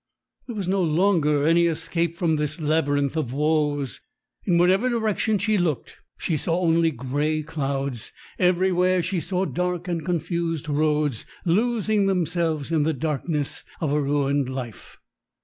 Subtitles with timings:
[0.47, 4.01] There was no longer any escape from this labyrinth of woes!
[4.45, 10.03] In whatever direction she looked, she saw only grey clouds; everywhere she saw dark and
[10.03, 14.97] confused roads losing themselves in the darkness of a ruined life.